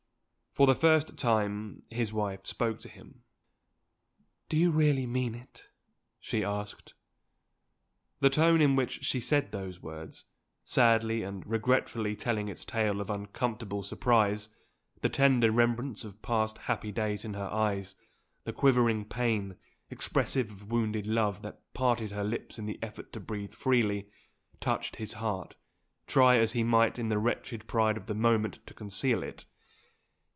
For 0.53 0.67
the 0.67 0.75
first 0.75 1.15
time, 1.15 1.83
his 1.89 2.11
wife 2.11 2.45
spoke 2.45 2.81
to 2.81 2.89
him. 2.89 3.23
"Do 4.49 4.57
you 4.57 4.69
really 4.69 5.05
mean 5.07 5.33
it?" 5.33 5.69
she 6.19 6.43
asked, 6.43 6.93
The 8.19 8.29
tone 8.29 8.61
in 8.61 8.75
which 8.75 9.01
she 9.05 9.21
said 9.21 9.51
those 9.53 9.81
words, 9.81 10.25
sadly 10.65 11.23
and 11.23 11.47
regretfully 11.49 12.17
telling 12.17 12.49
its 12.49 12.65
tale 12.65 12.99
of 12.99 13.09
uncontrollable 13.09 13.81
surprise; 13.81 14.49
the 14.99 15.07
tender 15.07 15.49
remembrance 15.49 16.03
of 16.03 16.21
past 16.21 16.57
happy 16.57 16.91
days 16.91 17.23
in 17.23 17.33
her 17.35 17.47
eyes; 17.49 17.95
the 18.43 18.51
quivering 18.51 19.05
pain, 19.05 19.55
expressive 19.89 20.51
of 20.51 20.69
wounded 20.69 21.07
love, 21.07 21.43
that 21.43 21.61
parted 21.73 22.11
her 22.11 22.25
lips 22.25 22.59
in 22.59 22.65
the 22.65 22.77
effort 22.83 23.13
to 23.13 23.21
breathe 23.21 23.53
freely, 23.53 24.09
touched 24.59 24.97
his 24.97 25.13
heart, 25.13 25.55
try 26.07 26.37
as 26.37 26.51
he 26.51 26.61
might 26.61 26.99
in 26.99 27.07
the 27.07 27.19
wretched 27.19 27.67
pride 27.67 27.95
of 27.95 28.07
the 28.07 28.13
moment 28.13 28.59
to 28.67 28.73
conceal 28.73 29.23
it. 29.23 29.45